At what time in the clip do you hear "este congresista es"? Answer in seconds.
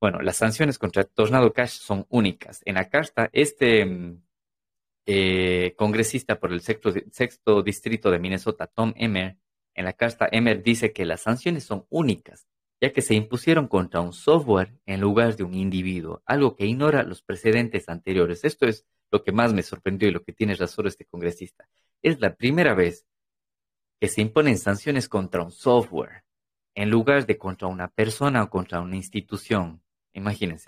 20.86-22.20